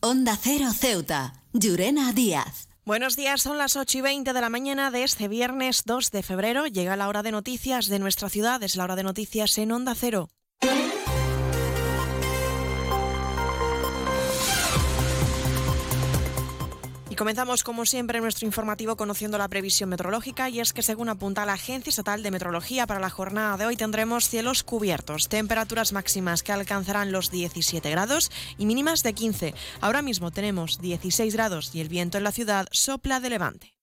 Onda 0.00 0.38
Cero 0.40 0.70
Ceuta, 0.72 1.42
Llurena 1.52 2.12
Díaz. 2.12 2.68
Buenos 2.84 3.16
días, 3.16 3.42
son 3.42 3.58
las 3.58 3.74
8 3.74 3.98
y 3.98 4.00
20 4.00 4.32
de 4.32 4.40
la 4.40 4.48
mañana 4.48 4.92
de 4.92 5.02
este 5.02 5.26
viernes 5.26 5.82
2 5.86 6.12
de 6.12 6.22
febrero. 6.22 6.68
Llega 6.68 6.94
la 6.94 7.08
hora 7.08 7.24
de 7.24 7.32
noticias 7.32 7.88
de 7.88 7.98
nuestra 7.98 8.28
ciudad, 8.28 8.62
es 8.62 8.76
la 8.76 8.84
hora 8.84 8.94
de 8.94 9.02
noticias 9.02 9.58
en 9.58 9.72
Onda 9.72 9.96
Cero. 9.96 10.28
Comenzamos 17.18 17.64
como 17.64 17.84
siempre 17.84 18.20
nuestro 18.20 18.46
informativo 18.46 18.96
conociendo 18.96 19.38
la 19.38 19.48
previsión 19.48 19.90
meteorológica 19.90 20.48
y 20.48 20.60
es 20.60 20.72
que 20.72 20.84
según 20.84 21.08
apunta 21.08 21.44
la 21.44 21.54
Agencia 21.54 21.90
Estatal 21.90 22.22
de 22.22 22.30
Meteorología 22.30 22.86
para 22.86 23.00
la 23.00 23.10
jornada 23.10 23.56
de 23.56 23.66
hoy 23.66 23.76
tendremos 23.76 24.28
cielos 24.28 24.62
cubiertos, 24.62 25.28
temperaturas 25.28 25.92
máximas 25.92 26.44
que 26.44 26.52
alcanzarán 26.52 27.10
los 27.10 27.32
17 27.32 27.90
grados 27.90 28.30
y 28.56 28.66
mínimas 28.66 29.02
de 29.02 29.14
15. 29.14 29.54
Ahora 29.80 30.00
mismo 30.00 30.30
tenemos 30.30 30.80
16 30.80 31.34
grados 31.34 31.74
y 31.74 31.80
el 31.80 31.88
viento 31.88 32.18
en 32.18 32.24
la 32.24 32.32
ciudad 32.32 32.68
sopla 32.70 33.18
de 33.18 33.30
levante. 33.30 33.74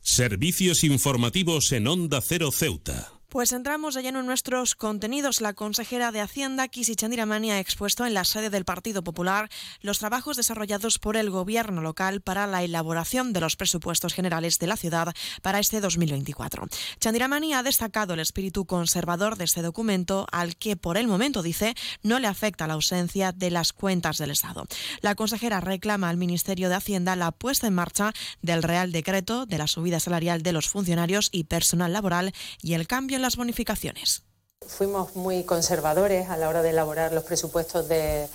Servicios 0.00 0.82
informativos 0.82 1.70
en 1.70 1.86
Onda 1.86 2.20
Cero 2.20 2.50
Ceuta. 2.50 3.21
Pues 3.32 3.52
entramos 3.52 3.94
de 3.94 4.06
en 4.06 4.26
nuestros 4.26 4.74
contenidos. 4.74 5.40
La 5.40 5.54
consejera 5.54 6.12
de 6.12 6.20
Hacienda, 6.20 6.68
Kisi 6.68 6.96
Chandiramani, 6.96 7.50
ha 7.50 7.60
expuesto 7.60 8.04
en 8.04 8.12
la 8.12 8.24
sede 8.24 8.50
del 8.50 8.66
Partido 8.66 9.02
Popular 9.02 9.48
los 9.80 10.00
trabajos 10.00 10.36
desarrollados 10.36 10.98
por 10.98 11.16
el 11.16 11.30
Gobierno 11.30 11.80
local 11.80 12.20
para 12.20 12.46
la 12.46 12.62
elaboración 12.62 13.32
de 13.32 13.40
los 13.40 13.56
presupuestos 13.56 14.12
generales 14.12 14.58
de 14.58 14.66
la 14.66 14.76
ciudad 14.76 15.14
para 15.40 15.60
este 15.60 15.80
2024. 15.80 16.68
Chandiramani 17.00 17.54
ha 17.54 17.62
destacado 17.62 18.12
el 18.12 18.20
espíritu 18.20 18.66
conservador 18.66 19.38
de 19.38 19.44
este 19.44 19.62
documento, 19.62 20.26
al 20.30 20.56
que 20.56 20.76
por 20.76 20.98
el 20.98 21.06
momento, 21.06 21.42
dice, 21.42 21.74
no 22.02 22.18
le 22.18 22.26
afecta 22.26 22.66
la 22.66 22.74
ausencia 22.74 23.32
de 23.32 23.50
las 23.50 23.72
cuentas 23.72 24.18
del 24.18 24.30
Estado. 24.30 24.66
La 25.00 25.14
consejera 25.14 25.60
reclama 25.60 26.10
al 26.10 26.18
Ministerio 26.18 26.68
de 26.68 26.74
Hacienda 26.74 27.16
la 27.16 27.32
puesta 27.32 27.66
en 27.66 27.74
marcha 27.74 28.12
del 28.42 28.62
Real 28.62 28.92
Decreto 28.92 29.46
de 29.46 29.56
la 29.56 29.68
subida 29.68 30.00
salarial 30.00 30.42
de 30.42 30.52
los 30.52 30.68
funcionarios 30.68 31.30
y 31.32 31.44
personal 31.44 31.94
laboral 31.94 32.34
y 32.60 32.74
el 32.74 32.86
cambio 32.86 33.16
en 33.16 33.21
las 33.22 33.36
bonificaciones. 33.36 34.24
Fuimos 34.66 35.16
muy 35.16 35.44
conservadores 35.44 36.28
a 36.28 36.36
la 36.36 36.48
hora 36.48 36.62
de 36.62 36.70
elaborar 36.70 37.12
los 37.12 37.24
presupuestos 37.24 37.88
de, 37.88 38.28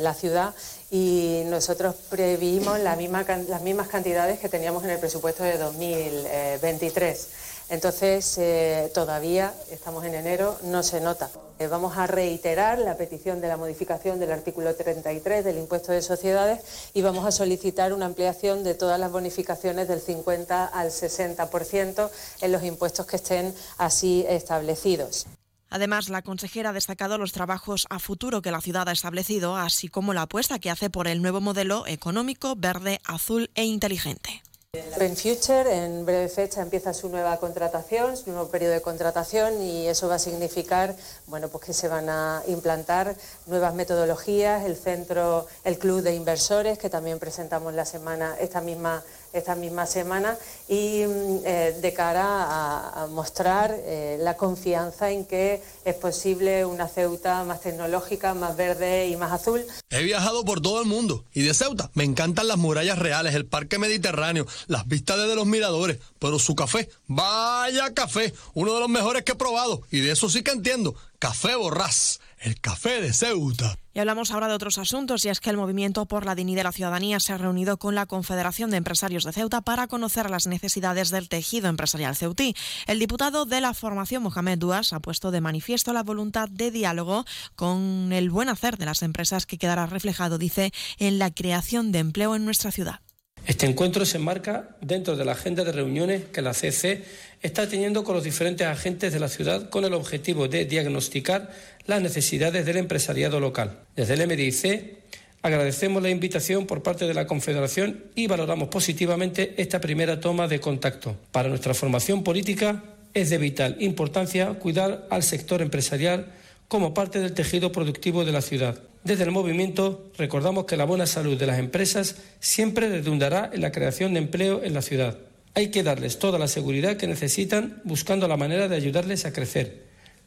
la 0.00 0.14
ciudad 0.14 0.54
y 0.90 1.42
nosotros 1.46 1.96
previmos 2.10 2.78
las 2.78 2.96
mismas 2.96 3.88
cantidades 3.88 4.38
que 4.38 4.48
teníamos 4.48 4.84
en 4.84 4.90
el 4.90 5.00
presupuesto 5.00 5.42
de 5.42 5.58
2023. 5.58 7.28
Entonces, 7.68 8.36
eh, 8.38 8.90
todavía 8.94 9.54
estamos 9.70 10.04
en 10.04 10.14
enero, 10.14 10.58
no 10.64 10.82
se 10.82 11.00
nota. 11.00 11.30
Eh, 11.58 11.68
vamos 11.68 11.96
a 11.96 12.06
reiterar 12.06 12.78
la 12.78 12.96
petición 12.96 13.40
de 13.40 13.48
la 13.48 13.56
modificación 13.56 14.18
del 14.18 14.32
artículo 14.32 14.74
33 14.74 15.44
del 15.44 15.58
impuesto 15.58 15.92
de 15.92 16.02
sociedades 16.02 16.60
y 16.92 17.02
vamos 17.02 17.24
a 17.24 17.30
solicitar 17.30 17.92
una 17.92 18.06
ampliación 18.06 18.64
de 18.64 18.74
todas 18.74 18.98
las 18.98 19.12
bonificaciones 19.12 19.86
del 19.88 20.00
50 20.00 20.66
al 20.66 20.90
60% 20.90 22.10
en 22.40 22.52
los 22.52 22.64
impuestos 22.64 23.06
que 23.06 23.16
estén 23.16 23.54
así 23.78 24.24
establecidos. 24.28 25.26
Además, 25.70 26.10
la 26.10 26.20
consejera 26.20 26.70
ha 26.70 26.72
destacado 26.74 27.16
los 27.16 27.32
trabajos 27.32 27.86
a 27.88 27.98
futuro 27.98 28.42
que 28.42 28.50
la 28.50 28.60
ciudad 28.60 28.88
ha 28.90 28.92
establecido, 28.92 29.56
así 29.56 29.88
como 29.88 30.12
la 30.12 30.22
apuesta 30.22 30.58
que 30.58 30.68
hace 30.68 30.90
por 30.90 31.08
el 31.08 31.22
nuevo 31.22 31.40
modelo 31.40 31.86
económico, 31.86 32.56
verde, 32.56 33.00
azul 33.04 33.50
e 33.54 33.64
inteligente. 33.64 34.42
En 34.74 35.16
Future, 35.18 35.84
en 35.84 36.06
breve 36.06 36.30
fecha, 36.30 36.62
empieza 36.62 36.94
su 36.94 37.10
nueva 37.10 37.36
contratación, 37.36 38.16
su 38.16 38.30
nuevo 38.30 38.48
periodo 38.48 38.72
de 38.72 38.80
contratación 38.80 39.60
y 39.60 39.86
eso 39.86 40.08
va 40.08 40.14
a 40.14 40.18
significar 40.18 40.96
bueno, 41.26 41.48
pues 41.48 41.62
que 41.62 41.72
se 41.74 41.88
van 41.88 42.08
a 42.08 42.42
implantar 42.46 43.14
nuevas 43.44 43.74
metodologías, 43.74 44.64
el 44.64 44.76
centro, 44.76 45.46
el 45.64 45.76
club 45.76 46.00
de 46.00 46.14
inversores 46.14 46.78
que 46.78 46.88
también 46.88 47.18
presentamos 47.18 47.74
la 47.74 47.84
semana, 47.84 48.34
esta 48.40 48.62
misma 48.62 49.02
esta 49.32 49.54
misma 49.54 49.86
semana 49.86 50.36
y 50.68 51.04
mm, 51.06 51.38
eh, 51.44 51.78
de 51.80 51.92
cara 51.94 53.02
a, 53.02 53.06
mostrar 53.06 53.74
eh, 53.84 54.16
la 54.20 54.36
confianza 54.36 55.10
en 55.10 55.24
que 55.24 55.62
es 55.84 55.94
posible 55.94 56.64
una 56.64 56.88
Ceuta 56.88 57.44
más 57.44 57.60
tecnológica, 57.60 58.34
más 58.34 58.56
verde 58.56 59.08
y 59.08 59.16
más 59.16 59.32
azul. 59.32 59.64
He 59.90 60.02
viajado 60.02 60.44
por 60.44 60.60
todo 60.60 60.80
el 60.80 60.86
mundo 60.86 61.24
y 61.32 61.42
de 61.42 61.54
Ceuta 61.54 61.90
me 61.94 62.04
encantan 62.04 62.48
las 62.48 62.58
murallas 62.58 62.98
reales, 62.98 63.34
el 63.34 63.46
parque 63.46 63.78
mediterráneo, 63.78 64.46
las 64.66 64.86
vistas 64.86 65.18
desde 65.18 65.34
los 65.34 65.46
miradores, 65.46 65.98
pero 66.18 66.38
su 66.38 66.54
café, 66.54 66.88
vaya 67.06 67.92
café, 67.94 68.32
uno 68.54 68.74
de 68.74 68.80
los 68.80 68.88
mejores 68.88 69.24
que 69.24 69.32
he 69.32 69.36
probado 69.36 69.82
y 69.90 70.00
de 70.00 70.12
eso 70.12 70.28
sí 70.28 70.42
que 70.42 70.52
entiendo, 70.52 70.94
café 71.18 71.54
borrás, 71.54 72.20
el 72.42 72.60
café 72.60 73.00
de 73.00 73.12
Ceuta. 73.12 73.76
Y 73.94 73.98
hablamos 73.98 74.30
ahora 74.30 74.48
de 74.48 74.54
otros 74.54 74.78
asuntos, 74.78 75.24
y 75.24 75.28
es 75.28 75.40
que 75.40 75.50
el 75.50 75.56
Movimiento 75.56 76.06
por 76.06 76.24
la 76.24 76.34
Dignidad 76.34 76.60
de 76.60 76.64
la 76.64 76.72
Ciudadanía 76.72 77.20
se 77.20 77.32
ha 77.32 77.38
reunido 77.38 77.76
con 77.76 77.94
la 77.94 78.06
Confederación 78.06 78.70
de 78.70 78.78
Empresarios 78.78 79.24
de 79.24 79.32
Ceuta 79.32 79.60
para 79.60 79.86
conocer 79.86 80.30
las 80.30 80.46
necesidades 80.46 81.10
del 81.10 81.28
tejido 81.28 81.68
empresarial 81.68 82.16
ceutí. 82.16 82.54
El 82.86 82.98
diputado 82.98 83.44
de 83.44 83.60
la 83.60 83.74
formación, 83.74 84.22
Mohamed 84.22 84.58
Duas, 84.58 84.92
ha 84.92 85.00
puesto 85.00 85.30
de 85.30 85.40
manifiesto 85.40 85.92
la 85.92 86.02
voluntad 86.02 86.48
de 86.48 86.70
diálogo 86.70 87.24
con 87.54 88.12
el 88.12 88.30
buen 88.30 88.48
hacer 88.48 88.78
de 88.78 88.86
las 88.86 89.02
empresas 89.02 89.46
que 89.46 89.58
quedará 89.58 89.86
reflejado, 89.86 90.38
dice, 90.38 90.72
en 90.98 91.18
la 91.18 91.30
creación 91.30 91.92
de 91.92 91.98
empleo 91.98 92.34
en 92.34 92.44
nuestra 92.44 92.72
ciudad. 92.72 93.00
Este 93.46 93.66
encuentro 93.66 94.06
se 94.06 94.18
enmarca 94.18 94.68
dentro 94.80 95.16
de 95.16 95.24
la 95.24 95.32
agenda 95.32 95.64
de 95.64 95.72
reuniones 95.72 96.26
que 96.32 96.42
la 96.42 96.54
CC 96.54 97.02
está 97.42 97.68
teniendo 97.68 98.04
con 98.04 98.14
los 98.14 98.22
diferentes 98.22 98.64
agentes 98.66 99.12
de 99.12 99.18
la 99.18 99.28
ciudad 99.28 99.68
con 99.68 99.84
el 99.84 99.94
objetivo 99.94 100.46
de 100.46 100.64
diagnosticar 100.64 101.50
las 101.86 102.00
necesidades 102.00 102.64
del 102.64 102.76
empresariado 102.76 103.40
local. 103.40 103.80
Desde 103.96 104.14
el 104.14 104.28
MDIC 104.28 104.96
agradecemos 105.42 106.04
la 106.04 106.10
invitación 106.10 106.66
por 106.66 106.84
parte 106.84 107.08
de 107.08 107.14
la 107.14 107.26
Confederación 107.26 108.04
y 108.14 108.28
valoramos 108.28 108.68
positivamente 108.68 109.54
esta 109.56 109.80
primera 109.80 110.20
toma 110.20 110.46
de 110.46 110.60
contacto. 110.60 111.16
Para 111.32 111.48
nuestra 111.48 111.74
formación 111.74 112.22
política 112.22 112.84
es 113.12 113.30
de 113.30 113.38
vital 113.38 113.76
importancia 113.80 114.50
cuidar 114.54 115.08
al 115.10 115.24
sector 115.24 115.62
empresarial 115.62 116.26
como 116.68 116.94
parte 116.94 117.18
del 117.18 117.34
tejido 117.34 117.72
productivo 117.72 118.24
de 118.24 118.32
la 118.32 118.40
ciudad 118.40 118.78
desde 119.04 119.24
el 119.24 119.32
movimiento 119.32 120.10
recordamos 120.16 120.64
que 120.66 120.76
la 120.76 120.84
buena 120.84 121.06
salud 121.06 121.36
de 121.36 121.46
las 121.46 121.58
empresas 121.58 122.16
siempre 122.38 122.88
redundará 122.88 123.50
en 123.52 123.60
la 123.60 123.72
creación 123.72 124.14
de 124.14 124.20
empleo 124.20 124.62
en 124.62 124.74
la 124.74 124.82
ciudad. 124.82 125.18
Hay 125.54 125.68
que 125.68 125.82
darles 125.82 126.18
toda 126.18 126.38
la 126.38 126.46
seguridad 126.46 126.96
que 126.96 127.08
necesitan 127.08 127.80
buscando 127.84 128.28
la 128.28 128.36
manera 128.36 128.68
de 128.68 128.76
ayudarles 128.76 129.26
a 129.26 129.32
crecer, 129.32 129.82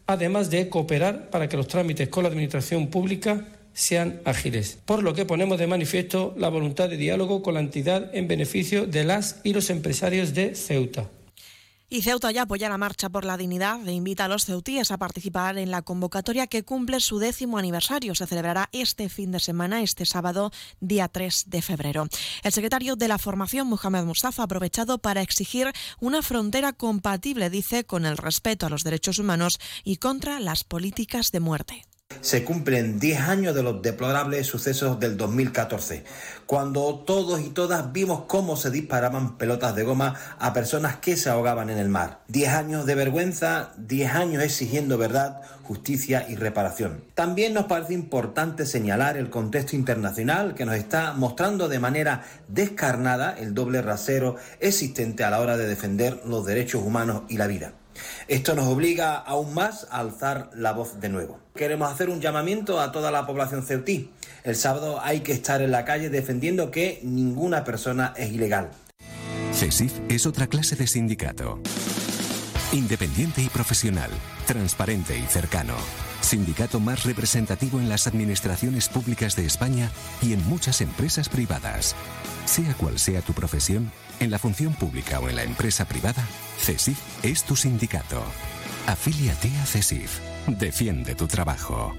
además 0.08 0.50
de 0.50 0.68
cooperar 0.68 1.30
para 1.30 1.48
que 1.48 1.58
los 1.58 1.68
trámites 1.68 2.10
con 2.10 2.24
la 2.24 2.30
Administración 2.30 2.88
pública 2.88 3.46
sean 3.74 4.22
ágiles, 4.26 4.78
por 4.86 5.04
lo 5.04 5.14
que 5.14 5.26
ponemos 5.26 5.58
de 5.58 5.68
manifiesto 5.68 6.34
la 6.38 6.50
voluntad 6.50 6.90
de 6.90 6.98
diálogo 6.98 7.42
con 7.42 7.54
la 7.54 7.62
entidad 7.62 8.14
en 8.14 8.28
beneficio 8.28 8.88
de 8.88 9.04
las 9.04 9.40
y 9.44 9.54
los 9.54 9.70
empresarios 9.70 10.34
de 10.34 10.54
Ceuta. 10.54 11.10
Y 11.88 12.02
Ceuta 12.02 12.32
ya 12.32 12.44
apoya 12.44 12.68
la 12.68 12.80
Marcha 12.80 13.10
por 13.10 13.26
la 13.26 13.38
Dignidad 13.38 13.88
e 13.88 13.92
invita 13.92 14.26
a 14.26 14.28
los 14.28 14.46
ceutíes 14.46 14.90
a 14.90 14.98
participar 14.98 15.60
en 15.60 15.70
la 15.70 15.84
convocatoria 15.84 16.48
que 16.48 16.64
cumple 16.64 17.00
su 17.00 17.20
décimo 17.20 17.60
aniversario. 17.60 18.16
Se 18.16 18.26
celebrará 18.26 18.70
este 18.72 19.08
fin 19.08 19.32
de 19.32 19.40
semana, 19.40 19.84
este 19.84 20.06
sábado, 20.06 20.52
día 20.80 21.08
3 21.08 21.46
de 21.48 21.62
febrero. 21.62 22.08
El 22.44 22.52
secretario 22.52 22.96
de 22.96 23.08
la 23.08 23.20
formación, 23.20 23.68
Mohamed 23.68 24.04
Mustafa, 24.04 24.42
ha 24.42 24.46
aprovechado 24.46 24.98
para 24.98 25.22
exigir 25.22 25.72
una 26.00 26.24
frontera 26.24 26.74
compatible, 26.74 27.52
dice, 27.52 27.86
con 27.86 28.06
el 28.06 28.18
respeto 28.18 28.66
a 28.66 28.70
los 28.70 28.84
derechos 28.84 29.20
humanos 29.20 29.60
y 29.84 29.98
contra 29.98 30.40
las 30.40 30.64
políticas 30.64 31.32
de 31.32 31.40
muerte 31.40 31.86
se 32.22 32.44
cumplen 32.44 33.00
10 33.00 33.22
años 33.22 33.56
de 33.56 33.64
los 33.64 33.82
deplorables 33.82 34.48
sucesos 34.48 35.00
del 35.00 35.18
2014, 35.18 36.04
cuando 36.46 37.04
todos 37.06 37.42
y 37.42 37.50
todas 37.50 37.92
vimos 37.92 38.24
cómo 38.28 38.58
se 38.58 38.72
disparaban 38.72 39.38
pelotas 39.38 39.76
de 39.76 39.84
goma 39.84 40.16
a 40.40 40.54
personas 40.54 40.98
que 40.98 41.18
se 41.18 41.30
ahogaban 41.30 41.70
en 41.70 41.78
el 41.78 41.90
mar. 41.90 42.22
10 42.28 42.50
años 42.54 42.86
de 42.86 42.96
vergüenza, 42.96 43.74
10 43.78 44.14
años 44.14 44.44
exigiendo 44.44 44.98
verdad, 44.98 45.42
justicia 45.64 46.26
y 46.30 46.36
reparación. 46.36 47.04
También 47.16 47.54
nos 47.54 47.66
parece 47.66 47.94
importante 47.94 48.66
señalar 48.66 49.18
el 49.18 49.30
contexto 49.30 49.76
internacional 49.76 50.54
que 50.54 50.66
nos 50.66 50.76
está 50.76 51.14
mostrando 51.14 51.68
de 51.68 51.80
manera 51.80 52.24
descarnada 52.48 53.36
el 53.38 53.54
doble 53.54 53.82
rasero 53.82 54.36
existente 54.60 55.24
a 55.24 55.30
la 55.30 55.40
hora 55.40 55.58
de 55.58 55.68
defender 55.68 56.22
los 56.26 56.46
derechos 56.46 56.84
humanos 56.84 57.24
y 57.30 57.38
la 57.38 57.48
vida. 57.48 57.74
Esto 58.28 58.56
nos 58.56 58.68
obliga 58.68 59.16
aún 59.16 59.54
más 59.54 59.88
a 59.92 60.00
alzar 60.00 60.50
la 60.56 60.74
voz 60.74 61.00
de 61.00 61.10
nuevo. 61.10 61.40
Queremos 61.56 61.92
hacer 61.92 62.10
un 62.10 62.22
llamamiento 62.22 62.82
a 62.82 62.92
toda 62.92 63.12
la 63.12 63.26
población 63.26 63.64
ceutí. 63.64 64.12
El 64.44 64.56
sábado 64.56 65.00
hay 65.02 65.22
que 65.22 65.32
estar 65.32 65.62
en 65.62 65.72
la 65.72 65.86
calle 65.86 66.10
defendiendo 66.10 66.72
que 66.72 67.00
ninguna 67.04 67.64
persona 67.64 68.14
es 68.18 68.32
ilegal. 68.32 68.72
CESIF 69.54 69.94
es 70.10 70.26
otra 70.26 70.48
clase 70.48 70.76
de 70.76 70.88
sindicato. 70.88 71.60
Independiente 72.74 73.42
y 73.42 73.48
profesional, 73.48 74.12
transparente 74.46 75.18
y 75.18 75.26
cercano. 75.28 75.76
Sindicato 76.26 76.80
más 76.80 77.04
representativo 77.04 77.80
en 77.80 77.88
las 77.88 78.08
administraciones 78.08 78.90
públicas 78.90 79.36
de 79.36 79.46
España 79.46 79.92
y 80.24 80.34
en 80.34 80.44
muchas 80.48 80.82
empresas 80.82 81.30
privadas. 81.30 81.96
Sea 82.46 82.74
cual 82.74 82.98
sea 82.98 83.22
tu 83.22 83.34
profesión, 83.34 83.92
en 84.20 84.32
la 84.32 84.40
función 84.40 84.74
pública 84.74 85.20
o 85.20 85.30
en 85.30 85.36
la 85.36 85.44
empresa 85.44 85.86
privada, 85.86 86.28
CESIF 86.58 86.98
es 87.24 87.44
tu 87.44 87.56
sindicato. 87.56 88.24
Afíliate 88.88 89.56
a 89.58 89.66
CESIF. 89.68 90.20
Defiende 90.48 91.14
tu 91.14 91.28
trabajo. 91.28 91.94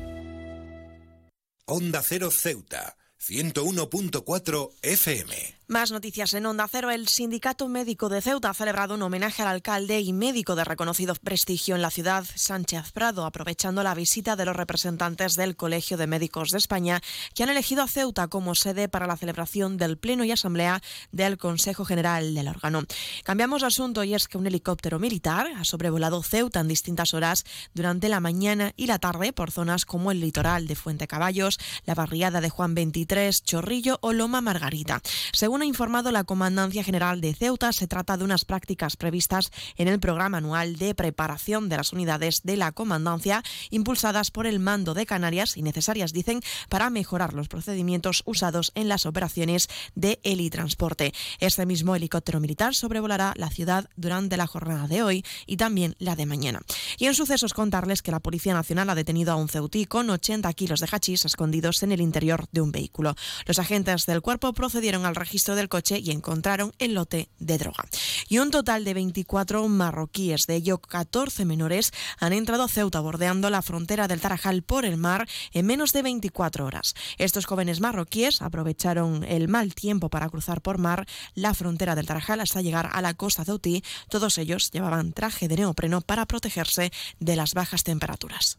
Onda 1.67 2.03
Cero 2.03 2.31
Ceuta 2.33 2.97
101.4 3.21 4.71
FM. 4.83 5.56
Más 5.69 5.91
noticias 5.91 6.33
en 6.35 6.47
Onda 6.47 6.69
Cero. 6.71 6.93
El 6.93 7.09
Sindicato 7.09 7.67
Médico 7.67 8.09
de 8.09 8.23
Ceuta 8.23 8.51
ha 8.51 8.55
celebrado 8.55 8.95
un 8.95 9.03
homenaje 9.03 9.43
al 9.43 9.49
alcalde 9.49 9.99
y 9.99 10.13
médico 10.13 10.55
de 10.55 10.63
reconocido 10.63 11.13
prestigio 11.17 11.75
en 11.75 11.83
la 11.83 11.91
ciudad, 11.91 12.25
Sánchez 12.37 12.93
Prado, 12.93 13.27
aprovechando 13.27 13.83
la 13.83 13.97
visita 13.97 14.37
de 14.37 14.45
los 14.45 14.55
representantes 14.55 15.35
del 15.35 15.57
Colegio 15.57 15.97
de 15.97 16.07
Médicos 16.07 16.53
de 16.53 16.59
España, 16.59 17.03
que 17.35 17.43
han 17.43 17.49
elegido 17.49 17.83
a 17.83 17.89
Ceuta 17.89 18.29
como 18.29 18.55
sede 18.55 18.89
para 18.89 19.09
la 19.09 19.17
celebración 19.17 19.77
del 19.77 19.99
Pleno 19.99 20.23
y 20.23 20.31
Asamblea 20.31 20.83
del 21.11 21.37
Consejo 21.37 21.85
General 21.85 22.33
del 22.33 22.47
órgano. 22.47 22.85
Cambiamos 23.25 23.63
de 23.63 23.67
asunto 23.67 24.05
y 24.05 24.15
es 24.15 24.29
que 24.29 24.39
un 24.39 24.47
helicóptero 24.47 25.01
militar 25.01 25.49
ha 25.57 25.65
sobrevolado 25.65 26.23
Ceuta 26.23 26.61
en 26.61 26.69
distintas 26.69 27.13
horas 27.13 27.45
durante 27.75 28.09
la 28.09 28.21
mañana 28.21 28.73
y 28.77 28.87
la 28.87 29.01
tarde 29.01 29.33
por 29.33 29.51
zonas 29.51 29.85
como 29.85 30.13
el 30.13 30.21
litoral 30.21 30.69
de 30.69 30.77
Fuente 30.77 31.09
Caballos, 31.09 31.59
la 31.87 31.97
barriada 31.97 32.41
de 32.41 32.51
Juan 32.51 32.77
23, 32.77 33.43
Chorrillo 33.43 33.99
o 34.01 34.13
Loma 34.13 34.41
Margarita. 34.41 35.03
Según 35.33 35.56
ha 35.63 35.67
informado 35.67 36.13
la 36.13 36.25
Comandancia 36.25 36.85
General 36.85 37.21
de 37.21 37.35
Ceuta, 37.35 37.73
se 37.73 37.87
trata 37.87 38.17
de 38.17 38.25
unas 38.25 38.45
prácticas 38.45 38.97
previstas 38.97 39.51
en 39.77 39.89
el 39.89 40.01
programa 40.01 40.39
anual 40.39 40.77
de 40.77 40.95
preparación 40.95 41.69
de 41.69 41.77
las 41.77 41.93
unidades 41.93 42.43
de 42.43 42.57
la 42.57 42.73
Comandancia, 42.73 43.43
impulsadas 43.71 44.31
por 44.31 44.47
el 44.47 44.61
Mando 44.61 44.95
de 44.95 45.07
Canarias 45.07 45.57
y 45.57 45.63
necesarias, 45.63 46.13
dicen, 46.13 46.41
para 46.69 46.91
mejorar 46.91 47.35
los 47.35 47.49
procedimientos 47.49 48.23
usados 48.27 48.73
en 48.75 48.89
las 48.89 49.07
operaciones 49.07 49.69
de 49.95 50.21
helitransporte. 50.25 51.13
Este 51.41 51.67
mismo 51.67 51.95
helicóptero 51.95 52.41
militar 52.41 52.75
sobrevolará 52.75 53.33
la 53.37 53.51
ciudad 53.51 53.89
durante 53.97 54.37
la 54.37 54.47
jornada 54.47 54.89
de 54.89 55.03
hoy 55.03 55.25
y 55.47 55.57
también 55.57 55.95
la 55.99 56.17
de 56.17 56.27
mañana. 56.27 56.61
Y 56.99 57.07
en 57.07 57.15
sucesos 57.15 57.55
contarles 57.55 58.03
que 58.03 58.11
la 58.11 58.21
Policía 58.21 58.55
Nacional 58.55 58.91
ha 58.91 58.95
detenido 58.95 59.33
a 59.33 59.37
un 59.37 59.49
ceutí 59.49 59.87
con 59.87 60.11
80 60.11 60.53
kilos 60.55 60.81
de 60.81 60.89
hachís 60.91 61.25
escondidos 61.25 61.83
en 61.83 61.93
el 61.93 62.01
interior 62.01 62.47
de 62.53 62.61
un 62.61 62.73
vehículo. 62.73 63.15
Los 63.47 63.59
agentes 63.59 64.07
del 64.07 64.23
cuerpo 64.23 64.53
procedieron 64.53 65.07
al 65.07 65.15
registro 65.15 65.46
del 65.55 65.69
coche 65.69 65.99
y 65.99 66.11
encontraron 66.11 66.73
el 66.79 66.95
lote 66.95 67.29
de 67.39 67.59
droga. 67.59 67.85
Y 68.29 68.39
un 68.39 68.51
total 68.51 68.85
de 68.85 68.95
24 68.95 69.69
marroquíes, 69.69 70.47
de 70.47 70.57
ello 70.57 70.79
14 70.79 71.45
menores, 71.45 71.93
han 72.19 72.33
entrado 72.33 72.65
a 72.65 72.69
Ceuta 72.69 73.01
bordeando 73.01 73.51
la 73.51 73.63
frontera 73.63 74.09
del 74.09 74.21
Tarajal 74.21 74.63
por 74.63 74.85
el 74.85 74.97
mar 74.97 75.29
en 75.53 75.67
menos 75.67 75.93
de 75.93 76.03
24 76.03 76.65
horas. 76.65 76.95
Estos 77.19 77.47
jóvenes 77.47 77.81
marroquíes 77.81 78.43
aprovecharon 78.43 79.25
el 79.25 79.49
mal 79.49 79.75
tiempo 79.75 80.09
para 80.09 80.29
cruzar 80.29 80.63
por 80.63 80.79
mar 80.79 81.07
la 81.35 81.55
frontera 81.55 81.95
del 81.95 82.07
Tarajal 82.07 82.41
hasta 82.41 82.63
llegar 82.63 82.91
a 82.93 83.03
la 83.03 83.15
costa 83.15 83.45
ceutí. 83.45 83.85
Todos 84.09 84.39
ellos 84.39 84.71
llevaban 84.71 85.13
traje 85.13 85.49
de 85.49 85.57
neopreno 85.57 86.01
para 86.01 86.27
protegerse 86.27 86.91
de 87.21 87.37
las 87.37 87.55
bajas 87.55 87.85
temperaturas. 87.85 88.59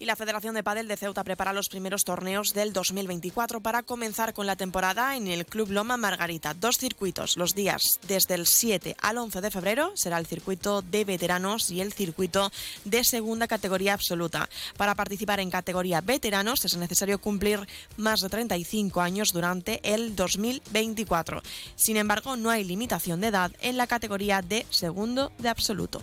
Y 0.05 0.06
la 0.06 0.17
Federación 0.17 0.55
de 0.55 0.62
Padel 0.62 0.87
de 0.87 0.99
Ceuta 0.99 1.25
prepara 1.25 1.55
los 1.55 1.71
primeros 1.71 2.05
torneos 2.05 2.53
del 2.53 2.75
2024 2.75 3.62
para 3.62 3.83
comenzar 3.83 4.35
con 4.35 4.47
la 4.47 4.55
temporada 4.55 5.17
en 5.17 5.29
el 5.29 5.47
Club 5.47 5.71
Loma 5.71 5.97
Margarita. 5.97 6.53
Dos 6.53 6.77
circuitos 6.77 7.39
los 7.39 7.55
días 7.55 8.01
desde 8.06 8.35
el 8.35 8.47
7 8.47 8.97
al 9.01 9.17
11 9.17 9.41
de 9.41 9.51
febrero 9.51 9.93
será 9.95 10.19
el 10.19 10.27
circuito 10.27 10.83
de 10.83 11.06
veteranos 11.06 11.71
y 11.71 11.81
el 11.81 11.95
circuito 11.95 12.53
de 12.85 13.03
segunda 13.03 13.49
categoría 13.49 13.95
absoluta. 13.95 14.51
Para 14.77 14.95
participar 14.95 15.41
en 15.41 15.51
categoría 15.51 16.03
veteranos 16.03 16.62
es 16.67 16.77
necesario 16.77 17.19
cumplir 17.19 17.67
más 17.97 18.21
de 18.21 18.29
35 18.29 19.01
años 19.01 19.33
durante 19.33 19.81
el 19.95 20.15
2024. 20.15 21.41
Sin 21.77 21.97
embargo, 21.97 22.37
no 22.37 22.51
hay 22.51 22.62
limitación 22.62 23.23
de 23.23 23.29
edad 23.29 23.53
en 23.62 23.79
la 23.79 23.87
categoría 23.87 24.43
de 24.43 24.67
segundo 24.69 25.33
de 25.39 25.49
absoluto. 25.49 26.03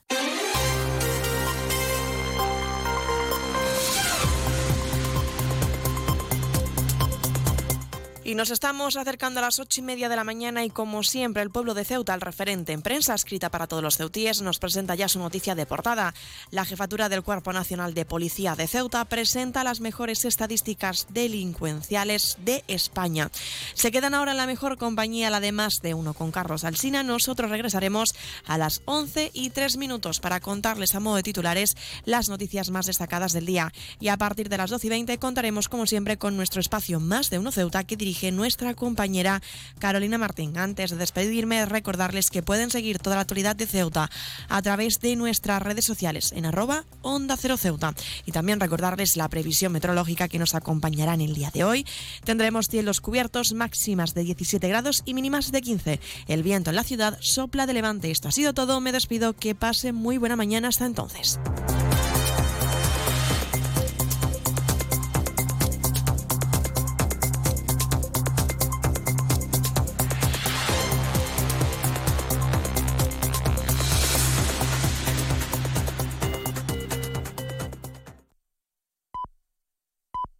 Y 8.31 8.35
nos 8.35 8.49
estamos 8.49 8.95
acercando 8.95 9.41
a 9.41 9.43
las 9.43 9.59
ocho 9.59 9.81
y 9.81 9.83
media 9.83 10.07
de 10.07 10.15
la 10.15 10.23
mañana 10.23 10.63
y 10.63 10.69
como 10.69 11.03
siempre 11.03 11.43
el 11.43 11.49
pueblo 11.49 11.73
de 11.73 11.83
Ceuta, 11.83 12.13
el 12.13 12.21
referente 12.21 12.71
en 12.71 12.81
prensa 12.81 13.13
escrita 13.13 13.49
para 13.49 13.67
todos 13.67 13.83
los 13.83 13.97
ceutíes, 13.97 14.41
nos 14.41 14.57
presenta 14.57 14.95
ya 14.95 15.09
su 15.09 15.19
noticia 15.19 15.53
de 15.53 15.65
portada. 15.65 16.13
La 16.49 16.63
jefatura 16.63 17.09
del 17.09 17.23
Cuerpo 17.23 17.51
Nacional 17.51 17.93
de 17.93 18.05
Policía 18.05 18.55
de 18.55 18.69
Ceuta 18.69 19.03
presenta 19.03 19.65
las 19.65 19.81
mejores 19.81 20.23
estadísticas 20.23 21.07
delincuenciales 21.09 22.37
de 22.45 22.63
España. 22.69 23.29
Se 23.73 23.91
quedan 23.91 24.13
ahora 24.13 24.31
en 24.31 24.37
la 24.37 24.47
mejor 24.47 24.77
compañía, 24.77 25.29
la 25.29 25.41
de 25.41 25.51
más 25.51 25.81
de 25.81 25.93
uno 25.93 26.13
con 26.13 26.31
Carlos 26.31 26.63
Alsina. 26.63 27.03
Nosotros 27.03 27.51
regresaremos 27.51 28.15
a 28.45 28.57
las 28.57 28.81
once 28.85 29.29
y 29.33 29.49
tres 29.49 29.75
minutos 29.75 30.21
para 30.21 30.39
contarles 30.39 30.95
a 30.95 31.01
modo 31.01 31.17
de 31.17 31.23
titulares 31.23 31.75
las 32.05 32.29
noticias 32.29 32.69
más 32.69 32.85
destacadas 32.85 33.33
del 33.33 33.45
día. 33.45 33.73
Y 33.99 34.07
a 34.07 34.15
partir 34.15 34.47
de 34.47 34.55
las 34.55 34.69
doce 34.69 34.87
y 34.87 34.89
veinte 34.89 35.17
contaremos 35.17 35.67
como 35.67 35.85
siempre 35.85 36.15
con 36.15 36.37
nuestro 36.37 36.61
espacio 36.61 37.01
Más 37.01 37.29
de 37.29 37.37
uno 37.37 37.51
Ceuta 37.51 37.83
que 37.83 37.97
dirige 37.97 38.20
nuestra 38.29 38.75
compañera 38.75 39.41
Carolina 39.79 40.19
Martín. 40.19 40.57
Antes 40.57 40.91
de 40.91 40.97
despedirme, 40.97 41.65
recordarles 41.65 42.29
que 42.29 42.43
pueden 42.43 42.69
seguir 42.69 42.99
toda 42.99 43.15
la 43.15 43.21
actualidad 43.21 43.55
de 43.55 43.65
Ceuta 43.65 44.11
a 44.49 44.61
través 44.61 44.99
de 44.99 45.15
nuestras 45.15 45.63
redes 45.63 45.85
sociales 45.85 46.33
en 46.33 46.45
arroba 46.45 46.85
Onda 47.01 47.37
Cero 47.37 47.57
Ceuta. 47.57 47.95
Y 48.25 48.31
también 48.31 48.59
recordarles 48.59 49.17
la 49.17 49.29
previsión 49.29 49.71
meteorológica 49.71 50.27
que 50.27 50.39
nos 50.39 50.53
acompañará 50.53 51.13
en 51.13 51.21
el 51.21 51.33
día 51.33 51.51
de 51.51 51.63
hoy. 51.63 51.87
Tendremos 52.23 52.67
cielos 52.67 53.01
cubiertos, 53.01 53.53
máximas 53.53 54.13
de 54.13 54.23
17 54.23 54.67
grados 54.67 55.01
y 55.05 55.13
mínimas 55.13 55.51
de 55.51 55.61
15. 55.61 55.99
El 56.27 56.43
viento 56.43 56.69
en 56.69 56.75
la 56.75 56.83
ciudad 56.83 57.17
sopla 57.21 57.65
de 57.65 57.73
levante. 57.73 58.11
Esto 58.11 58.27
ha 58.27 58.31
sido 58.31 58.53
todo. 58.53 58.81
Me 58.81 58.91
despido. 58.91 59.31
Que 59.33 59.55
pase 59.55 59.93
muy 59.93 60.17
buena 60.17 60.35
mañana 60.35 60.67
hasta 60.67 60.85
entonces. 60.85 61.39